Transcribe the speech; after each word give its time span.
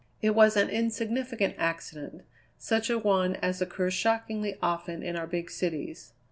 It 0.19 0.31
was 0.33 0.57
an 0.57 0.67
insignificant 0.67 1.53
accident; 1.59 2.23
such 2.57 2.89
a 2.89 2.97
one 2.97 3.35
as 3.35 3.61
occurs 3.61 3.93
shockingly 3.93 4.57
often 4.59 5.03
in 5.03 5.15
our 5.15 5.27
big 5.27 5.51
cities. 5.51 6.13